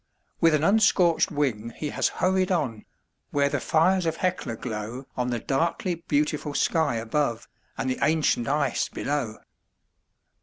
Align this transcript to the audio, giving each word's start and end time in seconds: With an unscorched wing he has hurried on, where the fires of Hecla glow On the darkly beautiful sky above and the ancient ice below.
With 0.39 0.55
an 0.55 0.63
unscorched 0.63 1.29
wing 1.29 1.73
he 1.77 1.91
has 1.91 2.07
hurried 2.07 2.51
on, 2.51 2.85
where 3.29 3.49
the 3.49 3.59
fires 3.59 4.07
of 4.07 4.15
Hecla 4.15 4.55
glow 4.55 5.05
On 5.15 5.29
the 5.29 5.37
darkly 5.37 5.93
beautiful 5.93 6.55
sky 6.55 6.95
above 6.95 7.47
and 7.77 7.87
the 7.87 7.99
ancient 8.01 8.47
ice 8.47 8.89
below. 8.89 9.37